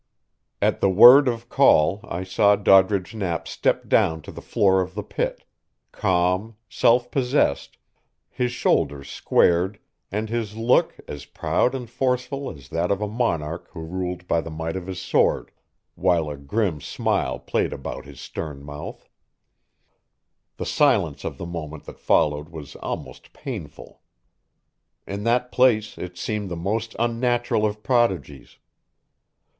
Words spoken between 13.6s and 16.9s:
who ruled by the might of his sword, while a grim